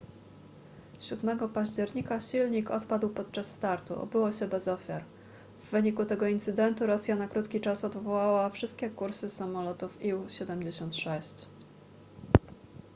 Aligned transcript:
7 0.99 1.49
października 1.49 2.19
silnik 2.19 2.71
odpadł 2.71 3.09
podczas 3.09 3.47
startu 3.53 4.01
obyło 4.01 4.31
się 4.31 4.47
bez 4.47 4.67
ofiar 4.67 5.03
w 5.59 5.71
wyniku 5.71 6.05
tego 6.05 6.27
incydentu 6.27 6.85
rosja 6.85 7.15
na 7.15 7.27
krótki 7.27 7.61
czas 7.61 7.83
odwołała 7.85 8.49
wszystkie 8.49 8.89
kursy 8.89 9.29
samolotów 9.29 9.97
ił-76 10.01 11.47